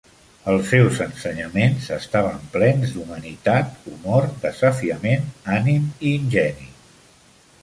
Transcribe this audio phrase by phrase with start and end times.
[0.51, 5.31] Els seus ensenyaments estaven plans d"humanitat, humor, desafiament,
[5.61, 6.69] ànim i ingeni.